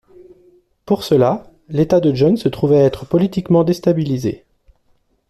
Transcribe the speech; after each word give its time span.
Pour 0.85 1.03
cela, 1.03 1.43
l'état 1.69 1.99
de 1.99 2.11
Zheng 2.15 2.35
se 2.35 2.49
trouvait 2.49 2.81
à 2.81 2.85
être 2.85 3.05
politiquement 3.05 3.63
déstabilisé. 3.63 4.43